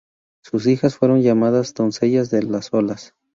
Sus 0.43 0.65
hijas 0.65 0.95
fueron 0.95 1.21
llamadas 1.21 1.75
"doncellas 1.75 2.31
de 2.31 2.41
las 2.41 2.73
olas". 2.73 3.13